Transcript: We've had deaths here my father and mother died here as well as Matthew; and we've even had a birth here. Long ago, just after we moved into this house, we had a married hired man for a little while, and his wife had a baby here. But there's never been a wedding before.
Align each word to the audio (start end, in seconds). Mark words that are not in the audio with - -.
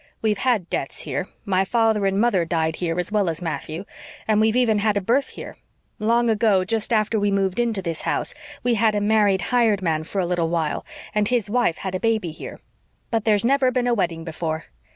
We've 0.23 0.39
had 0.39 0.67
deaths 0.67 1.01
here 1.03 1.27
my 1.45 1.63
father 1.63 2.07
and 2.07 2.19
mother 2.19 2.43
died 2.43 2.77
here 2.77 2.97
as 2.99 3.11
well 3.11 3.29
as 3.29 3.39
Matthew; 3.39 3.85
and 4.27 4.41
we've 4.41 4.55
even 4.55 4.79
had 4.79 4.97
a 4.97 4.99
birth 4.99 5.27
here. 5.29 5.57
Long 5.99 6.27
ago, 6.27 6.65
just 6.65 6.91
after 6.91 7.19
we 7.19 7.29
moved 7.29 7.59
into 7.59 7.83
this 7.83 8.01
house, 8.01 8.33
we 8.63 8.73
had 8.73 8.95
a 8.95 8.99
married 8.99 9.41
hired 9.53 9.83
man 9.83 10.03
for 10.03 10.19
a 10.19 10.25
little 10.25 10.49
while, 10.49 10.83
and 11.13 11.27
his 11.27 11.51
wife 11.51 11.77
had 11.77 11.93
a 11.93 11.99
baby 11.99 12.31
here. 12.31 12.59
But 13.11 13.25
there's 13.25 13.45
never 13.45 13.69
been 13.69 13.85
a 13.85 13.93
wedding 13.93 14.23
before. 14.23 14.65